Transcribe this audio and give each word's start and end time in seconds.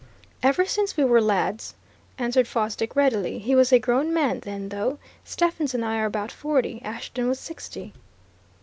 "Ever 0.41 0.65
since 0.65 0.97
we 0.97 1.03
were 1.03 1.21
lads," 1.21 1.75
answered 2.17 2.47
Fosdick 2.47 2.95
readily. 2.95 3.37
"He 3.37 3.53
was 3.53 3.71
a 3.71 3.77
grown 3.77 4.11
man, 4.11 4.39
then, 4.39 4.69
though. 4.69 4.97
Stephens 5.23 5.75
and 5.75 5.85
I 5.85 5.97
are 5.99 6.07
about 6.07 6.31
forty 6.31 6.81
Ashton 6.83 7.27
was 7.29 7.39
sixty." 7.39 7.93